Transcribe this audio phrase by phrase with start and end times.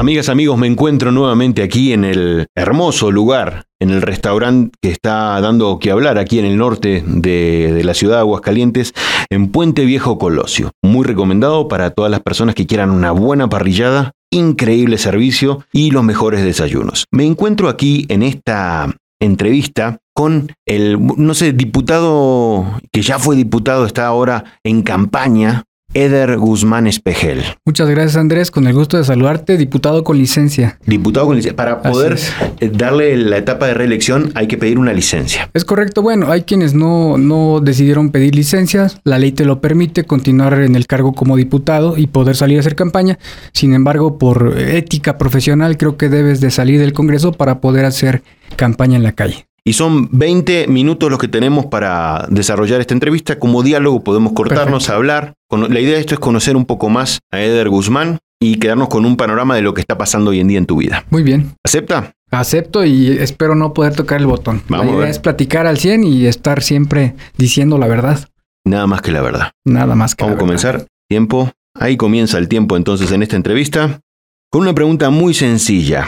[0.00, 5.38] Amigas, amigos, me encuentro nuevamente aquí en el hermoso lugar, en el restaurante que está
[5.42, 8.94] dando que hablar aquí en el norte de, de, la ciudad de Aguascalientes,
[9.28, 10.70] en Puente Viejo Colosio.
[10.82, 16.02] Muy recomendado para todas las personas que quieran una buena parrillada, increíble servicio y los
[16.02, 17.04] mejores desayunos.
[17.12, 18.90] Me encuentro aquí en esta
[19.20, 25.64] entrevista con el, no sé, diputado que ya fue diputado, está ahora en campaña
[25.94, 27.42] Eder Guzmán Espejel.
[27.64, 30.78] Muchas gracias Andrés, con el gusto de saludarte, diputado con licencia.
[30.86, 31.56] Diputado con licencia.
[31.56, 32.18] Para poder
[32.60, 35.50] eh, darle la etapa de reelección hay que pedir una licencia.
[35.52, 40.04] Es correcto, bueno, hay quienes no, no decidieron pedir licencias, la ley te lo permite
[40.04, 43.18] continuar en el cargo como diputado y poder salir a hacer campaña,
[43.52, 48.22] sin embargo, por ética profesional creo que debes de salir del Congreso para poder hacer
[48.56, 49.49] campaña en la calle.
[49.64, 53.38] Y son 20 minutos los que tenemos para desarrollar esta entrevista.
[53.38, 55.34] Como diálogo podemos cortarnos, a hablar.
[55.50, 59.04] La idea de esto es conocer un poco más a Eder Guzmán y quedarnos con
[59.04, 61.04] un panorama de lo que está pasando hoy en día en tu vida.
[61.10, 61.54] Muy bien.
[61.64, 62.12] ¿Acepta?
[62.30, 64.62] Acepto y espero no poder tocar el botón.
[64.68, 68.28] Vamos la idea es platicar al 100 y estar siempre diciendo la verdad.
[68.64, 69.50] Nada más que la verdad.
[69.64, 70.86] Nada más que Vamos la a comenzar.
[71.08, 71.50] Tiempo.
[71.74, 74.00] Ahí comienza el tiempo entonces en esta entrevista
[74.50, 76.06] con una pregunta muy sencilla.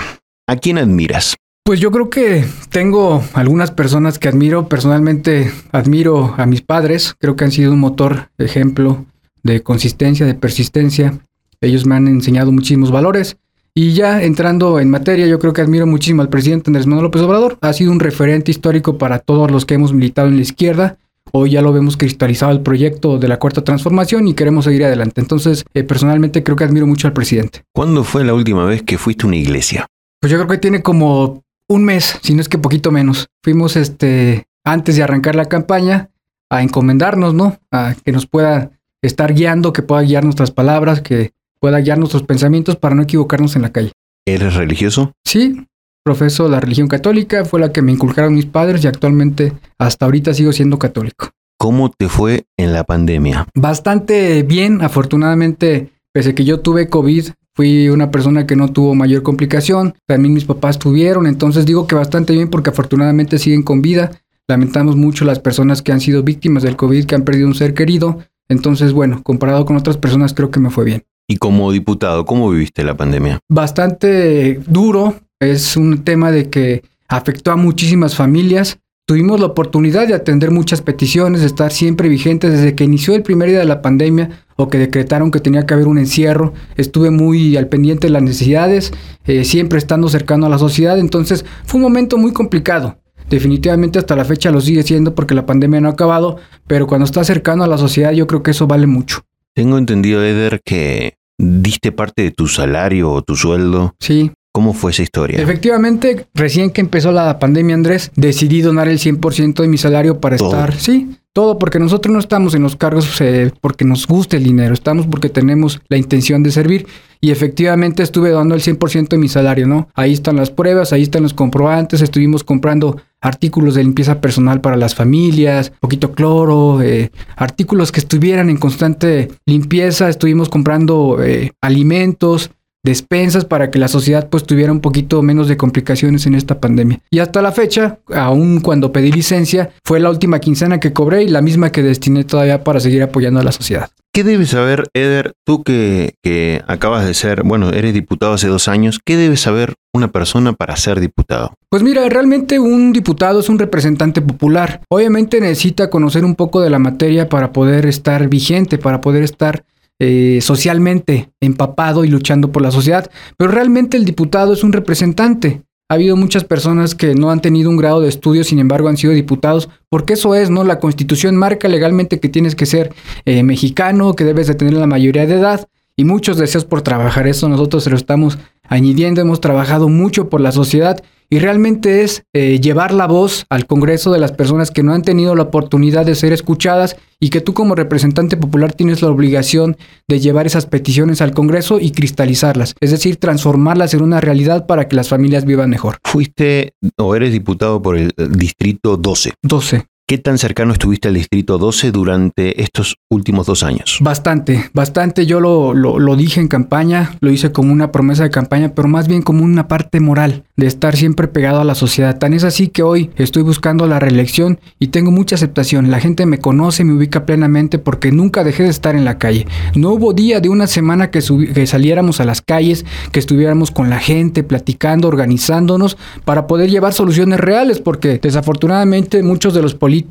[0.49, 1.37] ¿A quién admiras?
[1.65, 4.69] Pues yo creo que tengo algunas personas que admiro.
[4.69, 7.15] Personalmente admiro a mis padres.
[7.19, 9.07] Creo que han sido un motor, ejemplo
[9.45, 11.21] de consistencia, de persistencia.
[11.61, 13.37] Ellos me han enseñado muchísimos valores.
[13.75, 17.23] Y ya entrando en materia, yo creo que admiro muchísimo al presidente Andrés Manuel López
[17.23, 17.59] Obrador.
[17.61, 20.99] Ha sido un referente histórico para todos los que hemos militado en la izquierda.
[21.31, 25.21] Hoy ya lo vemos cristalizado el proyecto de la cuarta transformación y queremos seguir adelante.
[25.21, 27.63] Entonces, eh, personalmente creo que admiro mucho al presidente.
[27.73, 29.87] ¿Cuándo fue la última vez que fuiste a una iglesia?
[30.21, 33.29] Pues yo creo que tiene como un mes, si no es que poquito menos.
[33.43, 36.11] Fuimos este antes de arrancar la campaña
[36.51, 37.59] a encomendarnos, ¿no?
[37.73, 38.71] A que nos pueda
[39.03, 43.57] estar guiando, que pueda guiar nuestras palabras, que pueda guiar nuestros pensamientos para no equivocarnos
[43.57, 43.93] en la calle.
[44.27, 45.13] ¿Eres religioso?
[45.25, 45.67] Sí,
[46.05, 50.35] profeso la religión católica, fue la que me inculcaron mis padres y actualmente hasta ahorita
[50.35, 51.31] sigo siendo católico.
[51.59, 53.47] ¿Cómo te fue en la pandemia?
[53.55, 58.95] Bastante bien, afortunadamente, pese a que yo tuve COVID, Fui una persona que no tuvo
[58.95, 63.83] mayor complicación, también mis papás tuvieron, entonces digo que bastante bien porque afortunadamente siguen con
[63.83, 64.11] vida.
[64.49, 67.75] Lamentamos mucho las personas que han sido víctimas del COVID, que han perdido un ser
[67.75, 68.19] querido.
[68.49, 71.05] Entonces, bueno, comparado con otras personas creo que me fue bien.
[71.29, 73.39] Y como diputado, ¿cómo viviste la pandemia?
[73.49, 75.15] Bastante duro.
[75.39, 78.79] Es un tema de que afectó a muchísimas familias.
[79.07, 83.23] Tuvimos la oportunidad de atender muchas peticiones, de estar siempre vigentes desde que inició el
[83.23, 86.53] primer día de la pandemia o que decretaron que tenía que haber un encierro.
[86.77, 88.93] Estuve muy al pendiente de las necesidades,
[89.25, 90.99] eh, siempre estando cercano a la sociedad.
[90.99, 92.99] Entonces fue un momento muy complicado.
[93.31, 96.37] Definitivamente hasta la fecha lo sigue siendo porque la pandemia no ha acabado,
[96.67, 99.21] pero cuando estás cercano a la sociedad yo creo que eso vale mucho.
[99.55, 103.95] Tengo entendido, Eder, que diste parte de tu salario o tu sueldo.
[104.01, 104.33] Sí.
[104.53, 105.41] ¿Cómo fue esa historia?
[105.41, 110.37] Efectivamente, recién que empezó la pandemia, Andrés, decidí donar el 100% de mi salario para
[110.37, 114.45] estar, sí, todo porque nosotros no estamos en los cargos eh, porque nos guste el
[114.45, 116.87] dinero, estamos porque tenemos la intención de servir
[117.21, 119.89] y efectivamente estuve dando el 100% de mi salario, ¿no?
[119.95, 124.77] Ahí están las pruebas, ahí están los comprobantes, estuvimos comprando artículos de limpieza personal para
[124.77, 132.51] las familias, poquito cloro, eh, artículos que estuvieran en constante limpieza, estuvimos comprando eh, alimentos,
[132.83, 137.01] despensas para que la sociedad pues tuviera un poquito menos de complicaciones en esta pandemia.
[137.11, 141.29] Y hasta la fecha, aún cuando pedí licencia, fue la última quincena que cobré y
[141.29, 143.91] la misma que destiné todavía para seguir apoyando a la sociedad.
[144.15, 148.69] ¿Qué debes saber, Eder, tú que, que acabas de ser, bueno, eres diputado hace dos
[148.69, 151.55] años, ¿qué debe saber una persona para ser diputado?
[151.71, 154.83] Pues mira, realmente un diputado es un representante popular.
[154.91, 159.65] Obviamente necesita conocer un poco de la materia para poder estar vigente, para poder estar
[159.99, 165.63] eh, socialmente empapado y luchando por la sociedad, pero realmente el diputado es un representante.
[165.89, 168.97] Ha habido muchas personas que no han tenido un grado de estudio, sin embargo han
[168.97, 170.65] sido diputados, porque eso es, ¿no?
[170.65, 172.95] La constitución marca legalmente que tienes que ser
[173.27, 177.27] eh, mexicano, que debes de tener la mayoría de edad y muchos deseos por trabajar.
[177.27, 181.03] Eso nosotros se lo estamos añadiendo, hemos trabajado mucho por la sociedad
[181.33, 185.01] y realmente es eh, llevar la voz al Congreso de las personas que no han
[185.01, 189.79] tenido la oportunidad de ser escuchadas y que tú como representante popular tienes la obligación
[190.09, 194.89] de llevar esas peticiones al Congreso y cristalizarlas, es decir, transformarlas en una realidad para
[194.89, 195.97] que las familias vivan mejor.
[196.05, 199.33] Fuiste o eres diputado por el distrito 12.
[199.43, 199.87] 12.
[200.13, 203.97] ¿Qué tan cercano estuviste al Distrito 12 durante estos últimos dos años?
[204.03, 205.25] Bastante, bastante.
[205.25, 209.09] Yo lo, lo, dije en campaña, lo hice como una promesa de campaña, pero más
[209.09, 212.19] bien como una parte moral de estar siempre pegado a la sociedad.
[212.19, 215.91] Tan es así que hoy estoy buscando la reelección y tengo mucha aceptación.
[215.91, 219.47] La gente me conoce, me ubica plenamente porque nunca dejé de estar en la calle.
[219.75, 221.21] No hubo día de una semana que,
[221.55, 226.93] que saliéramos a las calles, que estuviéramos con la gente, platicando, organizándonos para poder llevar
[226.93, 230.02] soluciones reales, porque desafortunadamente muchos de los políticos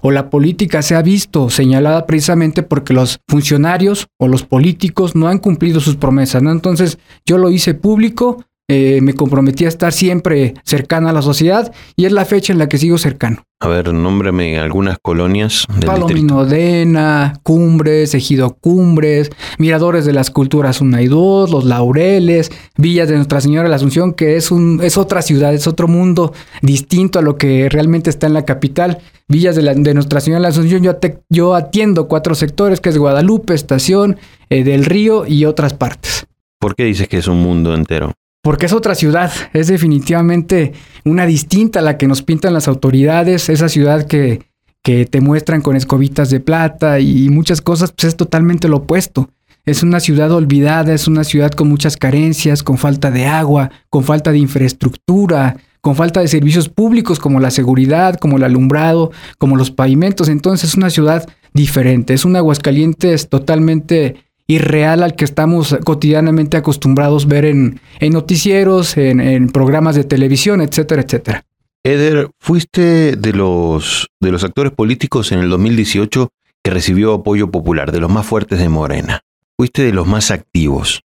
[0.00, 5.28] o la política se ha visto señalada precisamente porque los funcionarios o los políticos no
[5.28, 6.52] han cumplido sus promesas, ¿no?
[6.52, 11.72] Entonces yo lo hice público, eh, me comprometí a estar siempre cercano a la sociedad
[11.96, 13.42] y es la fecha en la que sigo cercano.
[13.60, 21.00] A ver, nómbrame algunas colonias del Palominodena, Cumbres, Ejido Cumbres, Miradores de las Culturas 1
[21.00, 24.96] y 2, Los Laureles, Villas de Nuestra Señora de la Asunción, que es, un, es
[24.96, 28.98] otra ciudad, es otro mundo distinto a lo que realmente está en la capital.
[29.28, 30.92] Villas de, de Nuestra Señora de la Asunción, yo,
[31.28, 34.16] yo atiendo cuatro sectores, que es Guadalupe, Estación,
[34.50, 36.26] eh, del Río y otras partes.
[36.58, 38.12] ¿Por qué dices que es un mundo entero?
[38.42, 40.72] Porque es otra ciudad, es definitivamente
[41.04, 44.42] una distinta a la que nos pintan las autoridades, esa ciudad que,
[44.82, 49.30] que te muestran con escobitas de plata y muchas cosas, pues es totalmente lo opuesto.
[49.64, 54.02] Es una ciudad olvidada, es una ciudad con muchas carencias, con falta de agua, con
[54.02, 59.56] falta de infraestructura, con falta de servicios públicos como la seguridad, como el alumbrado, como
[59.56, 60.28] los pavimentos.
[60.28, 64.16] Entonces es una ciudad diferente, es un Aguascalientes totalmente
[64.46, 71.44] irreal al que estamos cotidianamente acostumbrados ver en, noticieros, en, programas de televisión, etcétera, etcétera.
[71.84, 76.30] Eder, fuiste de los, de los actores políticos en el 2018
[76.62, 79.22] que recibió apoyo popular, de los más fuertes de Morena.
[79.56, 81.02] Fuiste de los más activos.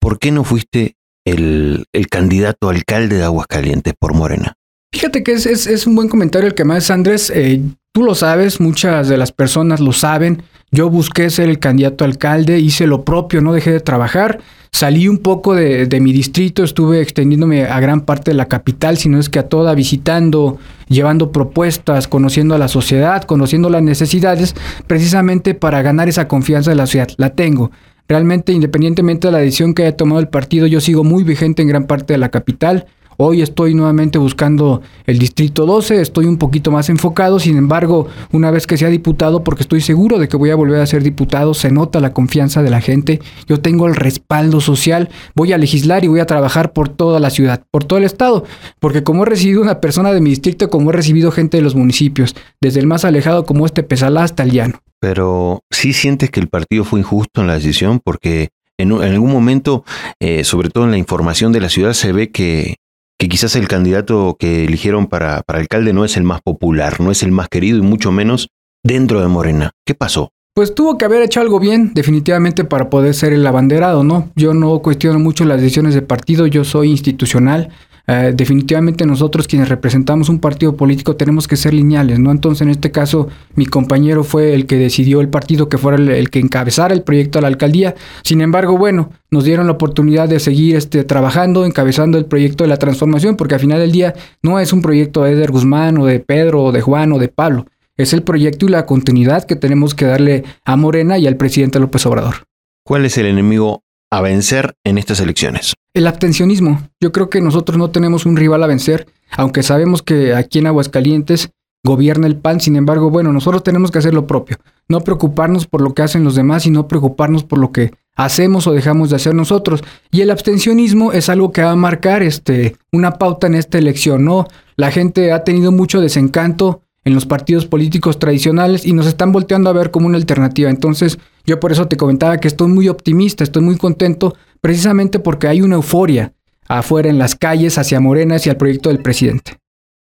[0.00, 4.54] ¿Por qué no fuiste el, candidato alcalde de Aguascalientes por Morena?
[4.92, 7.30] Fíjate que es, un buen comentario el que me Andrés.
[7.34, 7.60] Eh,
[7.92, 10.42] tú lo sabes, muchas de las personas lo saben.
[10.70, 14.40] Yo busqué ser el candidato a alcalde, hice lo propio, no dejé de trabajar.
[14.72, 19.20] Salí un poco de, mi distrito, estuve extendiéndome a gran parte de la capital, sino
[19.20, 20.58] es que a toda visitando,
[20.88, 24.56] llevando propuestas, conociendo a la sociedad, conociendo las necesidades,
[24.88, 27.08] precisamente para ganar esa confianza de la sociedad.
[27.18, 27.70] La tengo.
[28.08, 31.68] Realmente, independientemente de la decisión que haya tomado el partido, yo sigo muy vigente en
[31.68, 32.86] gran parte de la capital.
[33.16, 38.50] Hoy estoy nuevamente buscando el Distrito 12, estoy un poquito más enfocado, sin embargo, una
[38.50, 41.54] vez que sea diputado, porque estoy seguro de que voy a volver a ser diputado,
[41.54, 46.04] se nota la confianza de la gente, yo tengo el respaldo social, voy a legislar
[46.04, 48.44] y voy a trabajar por toda la ciudad, por todo el estado,
[48.80, 51.74] porque como he recibido una persona de mi distrito, como he recibido gente de los
[51.74, 54.80] municipios, desde el más alejado como este Pesalá hasta el llano.
[55.00, 59.84] Pero sí sientes que el partido fue injusto en la decisión, porque en, algún momento,
[60.20, 62.76] eh, sobre todo en la información de la ciudad, se ve que
[63.18, 67.10] que quizás el candidato que eligieron para, para alcalde no es el más popular, no
[67.10, 68.48] es el más querido y mucho menos
[68.82, 69.70] dentro de Morena.
[69.86, 70.30] ¿Qué pasó?
[70.56, 74.30] Pues tuvo que haber hecho algo bien, definitivamente, para poder ser el abanderado, ¿no?
[74.36, 77.70] Yo no cuestiono mucho las decisiones de partido, yo soy institucional,
[78.06, 82.30] eh, definitivamente nosotros quienes representamos un partido político tenemos que ser lineales, ¿no?
[82.30, 86.30] Entonces en este caso mi compañero fue el que decidió el partido que fuera el,
[86.30, 87.96] que encabezara el proyecto a la alcaldía.
[88.22, 92.68] Sin embargo, bueno, nos dieron la oportunidad de seguir este, trabajando, encabezando el proyecto de
[92.68, 96.06] la transformación, porque al final del día no es un proyecto de Eder Guzmán o
[96.06, 97.66] de Pedro o de Juan o de Pablo.
[97.96, 101.78] Es el proyecto y la continuidad que tenemos que darle a Morena y al presidente
[101.78, 102.46] López Obrador.
[102.84, 105.74] ¿Cuál es el enemigo a vencer en estas elecciones?
[105.94, 106.88] El abstencionismo.
[107.00, 109.06] Yo creo que nosotros no tenemos un rival a vencer,
[109.36, 111.50] aunque sabemos que aquí en Aguascalientes
[111.84, 114.56] gobierna el PAN, sin embargo, bueno, nosotros tenemos que hacer lo propio,
[114.88, 118.72] no preocuparnos por lo que hacen los demás, sino preocuparnos por lo que hacemos o
[118.72, 119.84] dejamos de hacer nosotros.
[120.10, 124.24] Y el abstencionismo es algo que va a marcar este, una pauta en esta elección,
[124.24, 124.48] ¿no?
[124.76, 129.70] La gente ha tenido mucho desencanto en los partidos políticos tradicionales y nos están volteando
[129.70, 130.70] a ver como una alternativa.
[130.70, 135.48] Entonces, yo por eso te comentaba que estoy muy optimista, estoy muy contento, precisamente porque
[135.48, 136.32] hay una euforia
[136.66, 139.58] afuera en las calles hacia Morena, hacia el proyecto del presidente.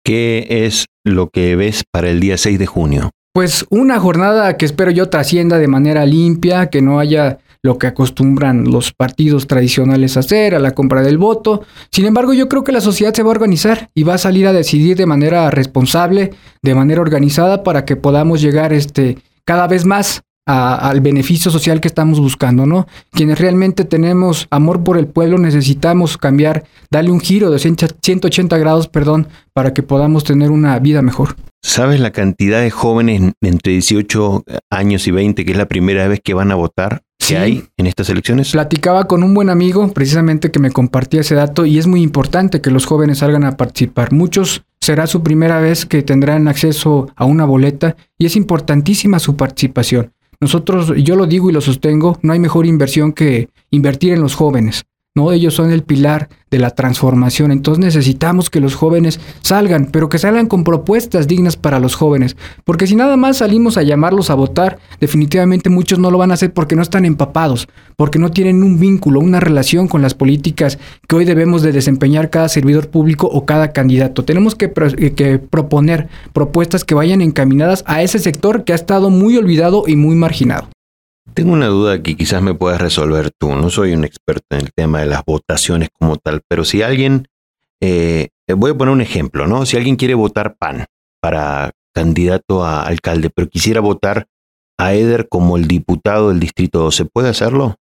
[0.03, 3.11] ¿Qué es lo que ves para el día 6 de junio?
[3.33, 7.87] Pues una jornada que espero yo trascienda de manera limpia, que no haya lo que
[7.87, 11.63] acostumbran los partidos tradicionales a hacer, a la compra del voto.
[11.91, 14.47] Sin embargo, yo creo que la sociedad se va a organizar y va a salir
[14.47, 19.85] a decidir de manera responsable, de manera organizada, para que podamos llegar este, cada vez
[19.85, 22.87] más al beneficio social que estamos buscando, ¿no?
[23.11, 28.87] Quienes realmente tenemos amor por el pueblo necesitamos cambiar, darle un giro de 180 grados,
[28.87, 31.35] perdón, para que podamos tener una vida mejor.
[31.61, 36.21] ¿Sabes la cantidad de jóvenes entre 18 años y 20 que es la primera vez
[36.23, 37.01] que van a votar?
[37.27, 38.51] Que hay en estas elecciones?
[38.51, 42.61] Platicaba con un buen amigo precisamente que me compartía ese dato y es muy importante
[42.61, 44.13] que los jóvenes salgan a participar.
[44.13, 49.35] Muchos será su primera vez que tendrán acceso a una boleta y es importantísima su
[49.35, 50.13] participación.
[50.39, 54.35] Nosotros, yo lo digo y lo sostengo, no hay mejor inversión que invertir en los
[54.35, 54.85] jóvenes.
[55.17, 55.31] ¿No?
[55.31, 57.51] Ellos son el pilar de la transformación.
[57.51, 62.37] Entonces necesitamos que los jóvenes salgan, pero que salgan con propuestas dignas para los jóvenes.
[62.63, 66.35] Porque si nada más salimos a llamarlos a votar, definitivamente muchos no lo van a
[66.35, 70.77] hacer porque no están empapados, porque no tienen un vínculo, una relación con las políticas
[71.07, 74.23] que hoy debemos de desempeñar cada servidor público o cada candidato.
[74.23, 79.09] Tenemos que, eh, que proponer propuestas que vayan encaminadas a ese sector que ha estado
[79.09, 80.69] muy olvidado y muy marginado.
[81.37, 83.53] Tengo una duda que quizás me puedas resolver tú.
[83.53, 87.27] No soy un experto en el tema de las votaciones como tal, pero si alguien,
[87.79, 89.63] eh, voy a poner un ejemplo, ¿no?
[89.67, 90.85] Si alguien quiere votar PAN
[91.21, 94.25] para candidato a alcalde, pero quisiera votar
[94.79, 97.75] a Eder como el diputado del distrito, ¿se puede hacerlo?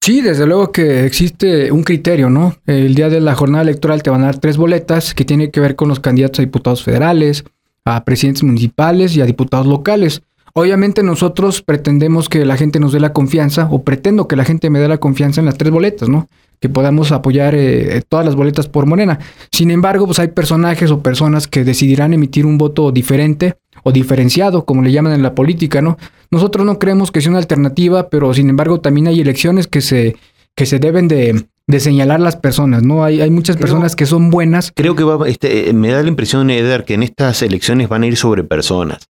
[0.00, 2.56] Sí, desde luego que existe un criterio, ¿no?
[2.66, 5.60] El día de la jornada electoral te van a dar tres boletas que tienen que
[5.60, 7.44] ver con los candidatos a diputados federales,
[7.84, 10.22] a presidentes municipales y a diputados locales.
[10.58, 14.70] Obviamente nosotros pretendemos que la gente nos dé la confianza, o pretendo que la gente
[14.70, 16.30] me dé la confianza en las tres boletas, ¿no?
[16.60, 19.18] Que podamos apoyar eh, todas las boletas por Morena.
[19.52, 24.64] Sin embargo, pues hay personajes o personas que decidirán emitir un voto diferente o diferenciado,
[24.64, 25.98] como le llaman en la política, ¿no?
[26.30, 30.16] Nosotros no creemos que sea una alternativa, pero sin embargo también hay elecciones que se,
[30.54, 31.44] que se deben de,
[31.78, 33.04] señalar las personas, ¿no?
[33.04, 34.72] Hay, hay muchas personas que son buenas.
[34.74, 38.04] Creo que va, este, eh, me da la impresión, Eder, que en estas elecciones van
[38.04, 39.06] a ir sobre personas.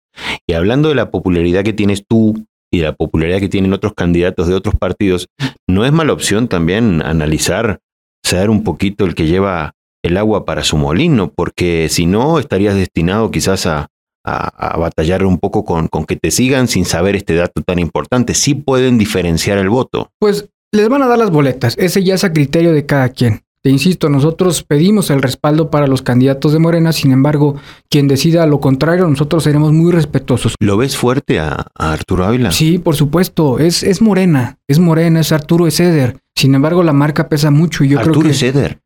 [0.46, 3.94] Y hablando de la popularidad que tienes tú y de la popularidad que tienen otros
[3.94, 5.28] candidatos de otros partidos,
[5.68, 7.80] ¿no es mala opción también analizar,
[8.24, 11.32] ser un poquito el que lleva el agua para su molino?
[11.34, 13.88] Porque si no, estarías destinado quizás a,
[14.24, 18.34] batallar un poco con, con que te sigan sin saber este dato tan importante.
[18.34, 20.10] Sí pueden diferenciar el voto.
[20.18, 21.76] Pues les van a dar las boletas.
[21.78, 23.45] Ese ya es a criterio de cada quien.
[23.66, 27.56] Te insisto, nosotros pedimos el respaldo para los candidatos de Morena, sin embargo,
[27.90, 30.54] quien decida lo contrario, nosotros seremos muy respetuosos.
[30.60, 32.52] ¿Lo ves fuerte a, Arturo Ávila?
[32.52, 36.20] Sí, por supuesto, es, es Morena, es Morena, es Arturo Eder.
[36.36, 38.46] Sin embargo, la marca pesa mucho y yo creo que...
[38.46, 38.78] Eder.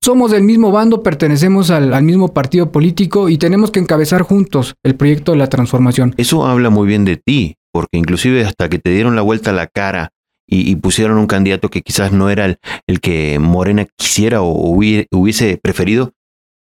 [0.00, 4.76] Somos del mismo bando, pertenecemos al, al, mismo partido político y tenemos que encabezar juntos
[4.84, 6.14] el proyecto de la transformación.
[6.16, 9.52] Eso habla muy bien de ti, porque inclusive hasta que te dieron la vuelta a
[9.52, 10.12] la cara
[10.54, 16.12] y, pusieron un candidato que quizás no era el, que Morena quisiera o hubiese preferido,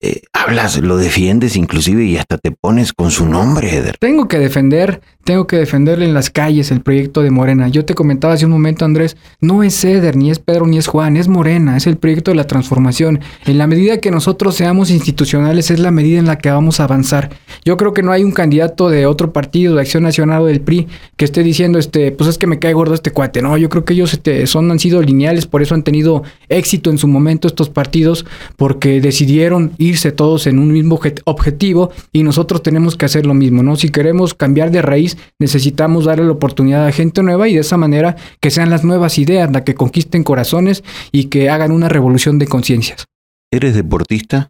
[0.07, 3.97] eh, hablas, lo defiendes inclusive y hasta te pones con su nombre, Eder.
[3.99, 7.69] Tengo que defender, tengo que defenderle en las calles el proyecto de Morena.
[7.69, 10.89] Yo te comentaba hace un momento, Andrés, no es Eder, ni es Pedro, ni es
[10.89, 13.21] Juan, es Morena, es el proyecto de la transformación.
[13.47, 16.85] En la medida que nosotros seamos institucionales, es la medida en la que vamos a
[16.85, 17.31] avanzar.
[17.65, 20.61] Yo creo que no hay un candidato de otro partido, de Acción Nacional o del
[20.61, 23.41] PRI, que esté diciendo, este, pues es que me cae gordo este cuate.
[23.41, 26.91] No, yo creo que ellos este, son, han sido lineales, por eso han tenido éxito
[26.91, 28.27] en su momento estos partidos,
[28.59, 33.63] porque decidieron ir todos en un mismo objetivo y nosotros tenemos que hacer lo mismo,
[33.63, 33.77] ¿no?
[33.77, 37.77] Si queremos cambiar de raíz, necesitamos darle la oportunidad a gente nueva y de esa
[37.77, 42.39] manera que sean las nuevas ideas las que conquisten corazones y que hagan una revolución
[42.39, 43.05] de conciencias.
[43.51, 44.49] ¿Eres deportista?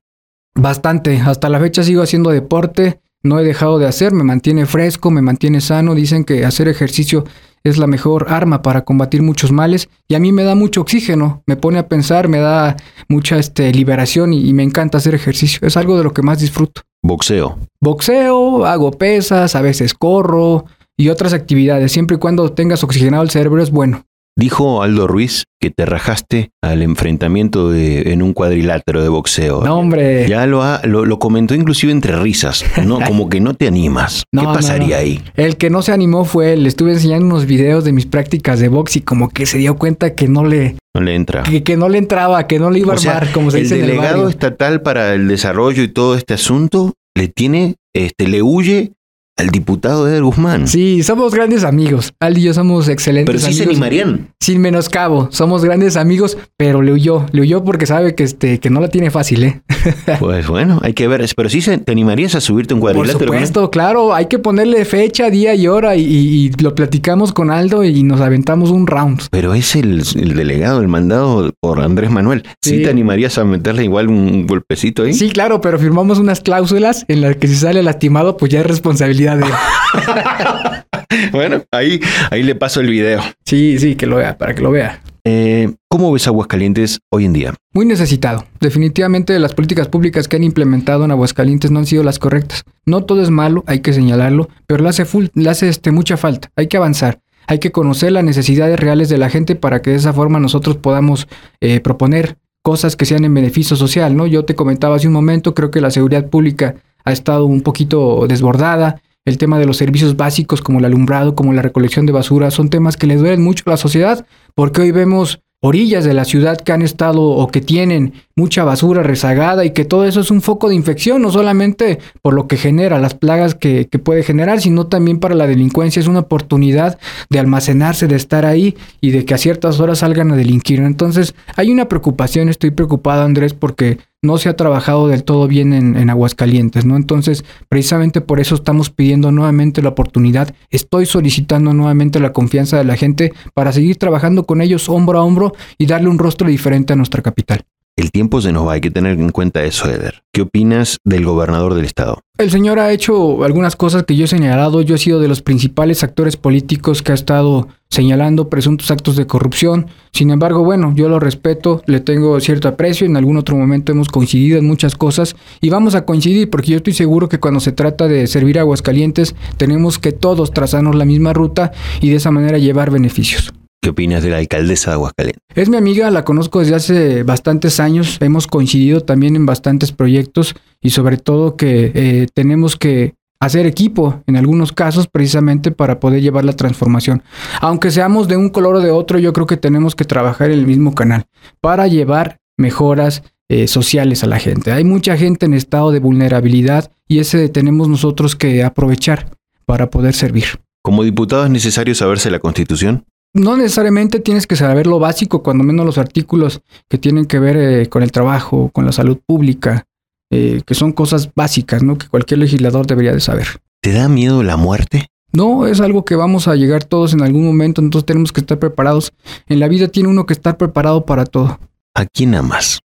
[0.54, 5.10] Bastante, hasta la fecha sigo haciendo deporte, no he dejado de hacer, me mantiene fresco,
[5.10, 7.24] me mantiene sano, dicen que hacer ejercicio
[7.64, 11.42] es la mejor arma para combatir muchos males y a mí me da mucho oxígeno,
[11.46, 12.76] me pone a pensar, me da
[13.08, 16.82] mucha este, liberación y, me encanta hacer ejercicio, es algo de lo que más disfruto.
[17.02, 17.58] Boxeo.
[17.80, 20.66] Boxeo, hago pesas, a veces corro
[20.96, 24.04] y otras actividades, siempre y cuando tengas oxigenado el cerebro es bueno.
[24.36, 29.62] Dijo Aldo Ruiz que te rajaste al enfrentamiento de, en un cuadrilátero de boxeo.
[29.64, 30.28] No, hombre.
[30.28, 32.98] Ya lo, ha, lo, comentó inclusive entre risas, ¿no?
[33.06, 34.24] Como que no te animas.
[34.32, 35.22] ¿Qué pasaría ahí?
[35.36, 36.64] El que no se animó fue él.
[36.64, 39.76] Le estuve enseñando unos videos de mis prácticas de box y como que se dio
[39.76, 40.76] cuenta que no le...
[40.96, 41.44] No le entra.
[41.44, 44.28] Que, no le entraba, que no le iba a armar, como se dice el delegado
[44.28, 48.92] estatal para el desarrollo y todo este asunto le tiene, este, le huye
[49.36, 50.68] al diputado Eder Guzmán.
[50.68, 52.14] Sí, somos grandes amigos.
[52.20, 54.28] Aldi y yo somos excelentes pero sí se animarían.
[54.40, 58.70] Sin menoscabo, somos grandes amigos, pero le huyó, le huyó porque sabe que este que
[58.70, 59.62] no la tiene fácil, ¿eh?
[60.20, 63.18] pues bueno, hay que ver, pero sí te animarías a subirte un cuadrilátero.
[63.18, 67.84] Por supuesto, claro, hay que ponerle fecha, día y hora y, lo platicamos con Aldo
[67.84, 69.22] y nos aventamos un round.
[69.30, 70.02] Pero es el,
[70.34, 72.44] delegado, el mandado por Andrés Manuel.
[72.62, 75.14] ¿Sí, te animarías a meterle igual un golpecito ahí?
[75.14, 78.66] Sí, claro, pero firmamos unas cláusulas en las que si sale lastimado, pues ya es
[78.66, 79.23] responsabilidad
[81.32, 82.00] bueno, ahí,
[82.30, 83.22] ahí le paso el video.
[83.44, 85.00] Sí, sí, que lo vea, para que lo vea.
[85.26, 87.54] Eh, ¿Cómo ves Aguascalientes hoy en día?
[87.72, 88.44] Muy necesitado.
[88.60, 92.64] Definitivamente las políticas públicas que han implementado en Aguascalientes no han sido las correctas.
[92.84, 96.16] No todo es malo, hay que señalarlo, pero le hace, full, le hace este, mucha
[96.16, 96.50] falta.
[96.56, 97.20] Hay que avanzar.
[97.46, 100.76] Hay que conocer las necesidades reales de la gente para que de esa forma nosotros
[100.76, 101.28] podamos
[101.60, 104.26] eh, proponer cosas que sean en beneficio social, ¿no?
[104.26, 108.26] Yo te comentaba hace un momento, creo que la seguridad pública ha estado un poquito
[108.26, 109.02] desbordada.
[109.26, 112.68] El tema de los servicios básicos como el alumbrado, como la recolección de basura, son
[112.68, 116.58] temas que le duelen mucho a la sociedad, porque hoy vemos orillas de la ciudad
[116.58, 120.42] que han estado o que tienen mucha basura rezagada y que todo eso es un
[120.42, 124.60] foco de infección, no solamente por lo que genera, las plagas que, que, puede generar,
[124.60, 126.00] sino también para la delincuencia.
[126.00, 126.98] Es una oportunidad
[127.30, 130.80] de almacenarse, de estar ahí y de que a ciertas horas salgan a delinquir.
[130.80, 135.72] Entonces, hay una preocupación, estoy preocupado Andrés, porque no se ha trabajado del todo bien
[135.72, 136.96] en, Aguascalientes, ¿no?
[136.96, 142.84] Entonces, precisamente por eso estamos pidiendo nuevamente la oportunidad, estoy solicitando nuevamente la confianza de
[142.84, 146.92] la gente para seguir trabajando con ellos hombro a hombro y darle un rostro diferente
[146.92, 147.64] a nuestra capital.
[147.96, 150.24] El tiempo se nos va, hay que tener en cuenta eso, Eder.
[150.32, 152.18] ¿Qué opinas del gobernador del estado?
[152.38, 154.82] El señor ha hecho algunas cosas que yo he señalado.
[154.82, 159.28] Yo he sido de los principales actores políticos que ha estado señalando presuntos actos de
[159.28, 159.86] corrupción.
[160.12, 163.06] Sin embargo, bueno, yo lo respeto, le tengo cierto aprecio.
[163.06, 166.78] En algún otro momento hemos coincidido en muchas cosas y vamos a coincidir porque yo
[166.78, 171.04] estoy seguro que cuando se trata de servir aguas calientes tenemos que todos trazarnos la
[171.04, 171.70] misma ruta
[172.00, 173.54] y de esa manera llevar beneficios.
[173.84, 175.42] ¿Qué opinas de la alcaldesa de Aguascalientes?
[175.54, 180.54] Es mi amiga, la conozco desde hace bastantes años, hemos coincidido también en bastantes proyectos
[180.80, 186.22] y sobre todo que eh, tenemos que hacer equipo en algunos casos precisamente para poder
[186.22, 187.22] llevar la transformación.
[187.60, 190.60] Aunque seamos de un color o de otro, yo creo que tenemos que trabajar en
[190.60, 191.26] el mismo canal
[191.60, 194.72] para llevar mejoras eh, sociales a la gente.
[194.72, 199.36] Hay mucha gente en estado de vulnerabilidad y ese tenemos nosotros que aprovechar
[199.66, 200.46] para poder servir.
[200.80, 203.04] ¿Como diputado es necesario saberse la constitución?
[203.34, 207.56] No necesariamente tienes que saber lo básico, cuando menos los artículos que tienen que ver
[207.56, 209.84] eh, con el trabajo, con la salud pública,
[210.30, 211.98] eh, que son cosas básicas, ¿no?
[211.98, 213.46] Que cualquier legislador debería de saber.
[213.82, 215.08] ¿Te da miedo la muerte?
[215.32, 218.58] No, es algo que vamos a llegar todos en algún momento, entonces tenemos que estar
[218.58, 219.12] preparados.
[219.48, 221.58] En la vida tiene uno que estar preparado para todo.
[221.94, 222.80] ¿A quién amas?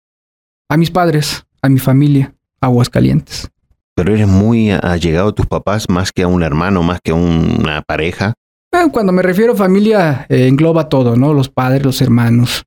[0.68, 3.50] A mis padres, a mi familia, a Aguascalientes.
[3.96, 7.16] Pero eres muy allegado a tus papás más que a un hermano, más que a
[7.16, 8.34] una pareja.
[8.92, 11.34] Cuando me refiero a familia, eh, engloba todo, ¿no?
[11.34, 12.64] Los padres, los hermanos,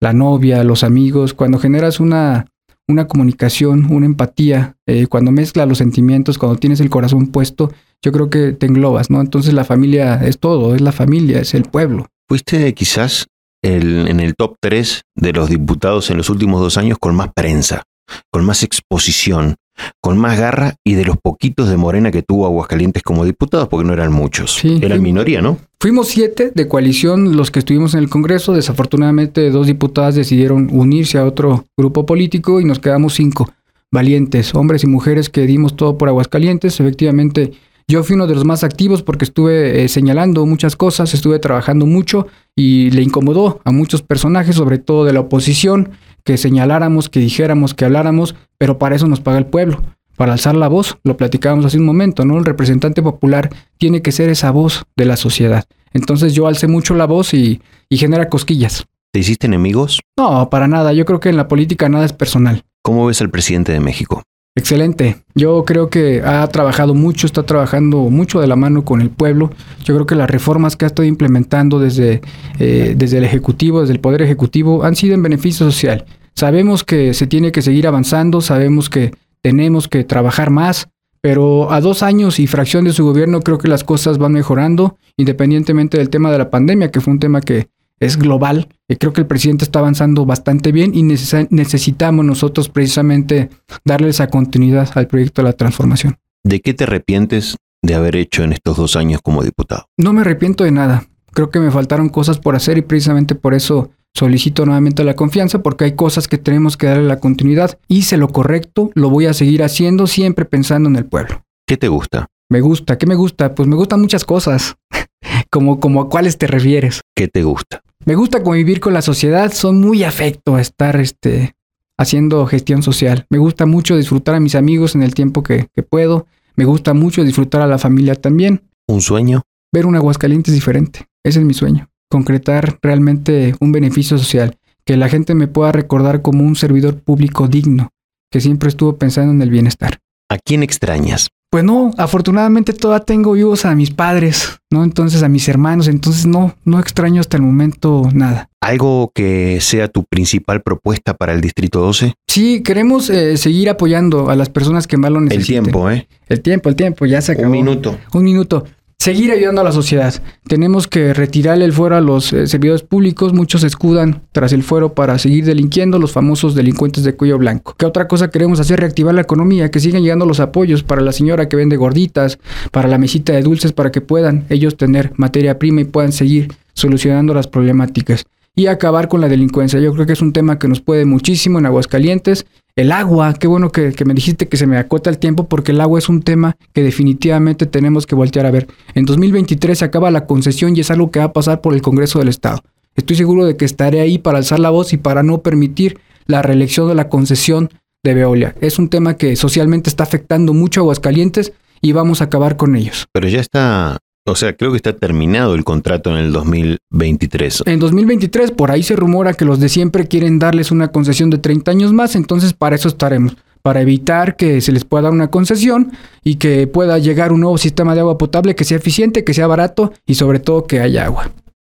[0.00, 1.34] la novia, los amigos.
[1.34, 2.46] Cuando generas una,
[2.88, 7.72] una comunicación, una empatía, eh, cuando mezclas los sentimientos, cuando tienes el corazón puesto,
[8.02, 9.20] yo creo que te englobas, ¿no?
[9.20, 12.06] Entonces la familia es todo, es la familia, es el pueblo.
[12.28, 13.26] Fuiste quizás
[13.62, 17.30] el, en el top 3 de los diputados en los últimos dos años con más
[17.34, 17.82] prensa,
[18.30, 19.56] con más exposición,
[20.00, 23.86] con más garra y de los poquitos de Morena que tuvo Aguascalientes como diputados, porque
[23.86, 24.54] no eran muchos.
[24.54, 25.58] Sí, eran minoría, ¿no?
[25.80, 28.52] Fuimos siete de coalición los que estuvimos en el Congreso.
[28.52, 33.52] Desafortunadamente, dos diputadas decidieron unirse a otro grupo político y nos quedamos cinco
[33.92, 36.80] valientes, hombres y mujeres que dimos todo por Aguascalientes.
[36.80, 37.52] Efectivamente,
[37.88, 41.86] yo fui uno de los más activos porque estuve eh, señalando muchas cosas, estuve trabajando
[41.86, 45.90] mucho y le incomodó a muchos personajes, sobre todo de la oposición,
[46.26, 49.82] que señaláramos, que dijéramos, que habláramos, pero para eso nos paga el pueblo,
[50.16, 52.36] para alzar la voz, lo platicábamos hace un momento, ¿no?
[52.36, 55.64] El representante popular tiene que ser esa voz de la sociedad.
[55.92, 58.86] Entonces yo alcé mucho la voz y, y genera cosquillas.
[59.12, 60.00] ¿Te hiciste enemigos?
[60.18, 60.92] No, para nada.
[60.92, 62.64] Yo creo que en la política nada es personal.
[62.82, 64.24] ¿Cómo ves al presidente de México?
[64.56, 65.18] Excelente.
[65.34, 69.50] Yo creo que ha trabajado mucho, está trabajando mucho de la mano con el pueblo.
[69.84, 72.22] Yo creo que las reformas que ha estado implementando desde,
[72.58, 76.06] eh, desde el Ejecutivo, desde el Poder Ejecutivo, han sido en beneficio social.
[76.34, 80.88] Sabemos que se tiene que seguir avanzando, sabemos que tenemos que trabajar más,
[81.20, 84.96] pero a dos años y fracción de su gobierno creo que las cosas van mejorando,
[85.18, 87.68] independientemente del tema de la pandemia, que fue un tema que
[88.00, 88.68] es global.
[88.88, 93.50] y creo que el presidente está avanzando bastante bien y necesitamos nosotros precisamente
[93.84, 96.18] darle esa continuidad al proyecto de la transformación.
[96.44, 99.86] ¿De qué te arrepientes de haber hecho en estos dos años como diputado?
[99.96, 101.04] No me arrepiento de nada.
[101.32, 105.62] Creo que me faltaron cosas por hacer y precisamente por eso solicito nuevamente la confianza
[105.62, 107.78] porque hay cosas que tenemos que darle la continuidad.
[107.88, 111.42] Hice lo correcto, lo voy a seguir haciendo siempre pensando en el pueblo.
[111.66, 112.26] ¿Qué te gusta?
[112.48, 113.54] Me gusta, ¿qué me gusta?
[113.54, 114.76] Pues me gustan muchas cosas.
[115.50, 117.00] como, como a cuáles te refieres.
[117.14, 117.82] ¿Qué te gusta?
[118.06, 121.56] Me gusta convivir con la sociedad, son muy afecto a estar este,
[121.98, 123.26] haciendo gestión social.
[123.30, 126.28] Me gusta mucho disfrutar a mis amigos en el tiempo que, que puedo.
[126.54, 128.62] Me gusta mucho disfrutar a la familia también.
[128.86, 129.42] ¿Un sueño?
[129.72, 131.06] Ver un Aguascalientes diferente.
[131.24, 131.88] Ese es mi sueño.
[132.08, 134.56] Concretar realmente un beneficio social.
[134.84, 137.88] Que la gente me pueda recordar como un servidor público digno,
[138.30, 139.98] que siempre estuvo pensando en el bienestar.
[140.28, 141.26] ¿A quién extrañas?
[141.50, 144.82] Pues no, afortunadamente todavía tengo vivos a mis padres, ¿no?
[144.84, 148.50] Entonces a mis hermanos, entonces no, no extraño hasta el momento nada.
[148.60, 152.14] ¿Algo que sea tu principal propuesta para el Distrito 12?
[152.26, 155.58] Sí, queremos eh, seguir apoyando a las personas que más lo necesiten.
[155.58, 156.08] El tiempo, ¿eh?
[156.28, 157.46] El tiempo, el tiempo, ya se acabó.
[157.46, 157.96] Un minuto.
[158.12, 158.64] Un minuto.
[158.98, 160.14] Seguir ayudando a la sociedad.
[160.48, 163.32] Tenemos que retirarle el fuero a los eh, servidores públicos.
[163.32, 167.74] Muchos escudan tras el fuero para seguir delinquiendo, los famosos delincuentes de cuello blanco.
[167.78, 168.80] ¿Qué otra cosa queremos hacer?
[168.80, 172.38] Reactivar la economía, que sigan llegando los apoyos para la señora que vende gorditas,
[172.72, 176.52] para la mesita de dulces, para que puedan ellos tener materia prima y puedan seguir
[176.74, 178.24] solucionando las problemáticas
[178.56, 179.78] y acabar con la delincuencia.
[179.78, 182.46] Yo creo que es un tema que nos puede muchísimo en Aguascalientes.
[182.76, 185.80] El agua, qué bueno que, me dijiste que se me acota el tiempo porque el
[185.80, 188.66] agua es un tema que definitivamente tenemos que voltear a ver.
[188.94, 191.80] En 2023 se acaba la concesión y es algo que va a pasar por el
[191.80, 192.60] Congreso del Estado.
[192.94, 196.42] Estoy seguro de que estaré ahí para alzar la voz y para no permitir la
[196.42, 197.70] reelección de la concesión
[198.04, 198.54] de Veolia.
[198.60, 202.76] Es un tema que socialmente está afectando mucho a Aguascalientes y vamos a acabar con
[202.76, 203.06] ellos.
[203.10, 207.62] Pero ya está o sea, creo que está terminado el contrato en el 2023.
[207.66, 211.38] En 2023, por ahí se rumora que los de siempre quieren darles una concesión de
[211.38, 215.28] 30 años más, entonces para eso estaremos, para evitar que se les pueda dar una
[215.28, 215.92] concesión
[216.24, 219.46] y que pueda llegar un nuevo sistema de agua potable que sea eficiente, que sea
[219.46, 221.30] barato y sobre todo que haya agua.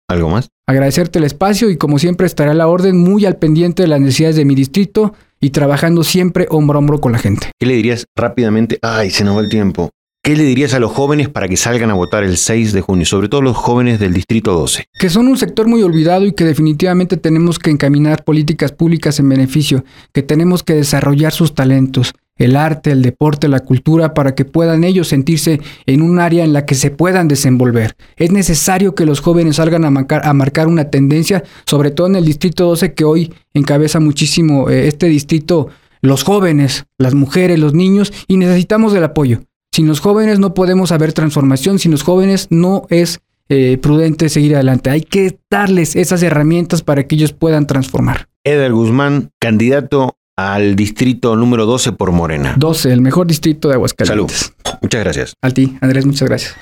[0.09, 0.49] ¿Algo más?
[0.67, 4.01] Agradecerte el espacio y como siempre estaré a la orden, muy al pendiente de las
[4.01, 7.51] necesidades de mi distrito y trabajando siempre hombro a hombro con la gente.
[7.57, 8.77] ¿Qué le dirías rápidamente?
[8.81, 9.89] Ay, se nos va el tiempo.
[10.23, 13.07] ¿Qué le dirías a los jóvenes para que salgan a votar el 6 de junio,
[13.07, 14.85] sobre todo los jóvenes del Distrito 12?
[14.99, 19.27] Que son un sector muy olvidado y que definitivamente tenemos que encaminar políticas públicas en
[19.29, 24.45] beneficio, que tenemos que desarrollar sus talentos, el arte, el deporte, la cultura, para que
[24.45, 27.95] puedan ellos sentirse en un área en la que se puedan desenvolver.
[28.15, 32.17] Es necesario que los jóvenes salgan a marcar, a marcar una tendencia, sobre todo en
[32.17, 35.69] el Distrito 12, que hoy encabeza muchísimo eh, este distrito,
[36.03, 39.41] los jóvenes, las mujeres, los niños, y necesitamos el apoyo.
[39.73, 44.55] Sin los jóvenes no podemos haber transformación, sin los jóvenes no es eh, prudente seguir
[44.55, 44.89] adelante.
[44.89, 48.27] Hay que darles esas herramientas para que ellos puedan transformar.
[48.43, 52.55] Edel Guzmán, candidato al distrito número 12 por Morena.
[52.57, 54.53] 12, el mejor distrito de Aguascalientes.
[54.63, 54.77] Salud.
[54.81, 55.33] Muchas gracias.
[55.41, 56.55] A ti, Andrés, muchas gracias.